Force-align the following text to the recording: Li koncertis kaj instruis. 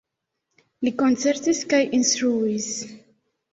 Li 0.87 0.93
koncertis 1.01 1.61
kaj 1.75 1.83
instruis. 2.01 2.73